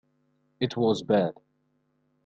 [0.59, 1.39] It was bad.